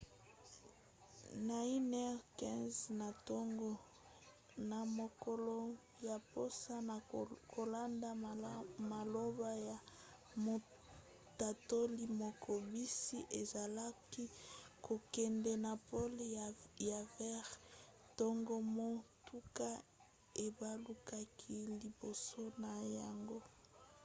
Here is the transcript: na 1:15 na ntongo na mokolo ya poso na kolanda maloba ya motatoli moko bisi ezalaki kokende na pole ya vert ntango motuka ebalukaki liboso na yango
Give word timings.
na 1.47 1.57
1:15 1.77 2.77
na 2.99 3.07
ntongo 3.17 3.69
na 4.69 4.79
mokolo 4.97 5.55
ya 6.07 6.17
poso 6.31 6.73
na 6.89 6.97
kolanda 7.53 8.09
maloba 8.91 9.49
ya 9.69 9.77
motatoli 10.45 12.05
moko 12.21 12.51
bisi 12.71 13.19
ezalaki 13.39 14.23
kokende 14.85 15.51
na 15.65 15.73
pole 15.89 16.25
ya 16.89 16.99
vert 17.15 17.51
ntango 18.09 18.55
motuka 18.77 19.69
ebalukaki 20.45 21.57
liboso 21.81 22.41
na 22.63 22.71
yango 22.97 23.39